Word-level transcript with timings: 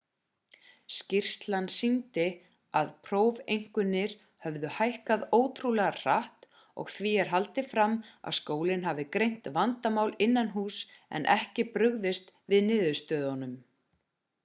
skýrslan 0.93 1.65
sýndi 1.73 2.23
að 2.79 2.87
prófeinkunnir 3.09 4.15
höfðu 4.45 4.71
hækkað 4.77 5.25
ótrúlega 5.39 5.89
hratt 5.99 6.47
og 6.85 6.89
því 6.93 7.11
er 7.25 7.29
haldið 7.33 7.69
fram 7.75 7.93
að 8.31 8.35
skólinn 8.39 8.87
hafi 8.89 9.05
greint 9.17 9.49
vandamál 9.59 10.15
innanhúss 10.29 10.79
en 11.19 11.29
ekki 11.35 11.67
brugðist 11.77 12.33
við 12.55 12.65
niðurstöðunum 12.71 13.53